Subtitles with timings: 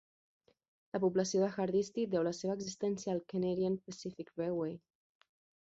[0.95, 4.79] La població de Hardisty deu la seva existència al Canadian Pacific Railway.